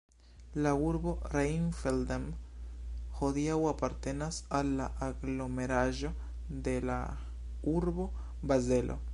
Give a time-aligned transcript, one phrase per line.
[0.65, 2.23] La urbo Rheinfelden
[3.19, 6.13] hodiaŭ apartenas al la aglomeraĵo
[6.69, 6.99] de la
[7.77, 8.11] urbo
[8.53, 8.99] Bazelo.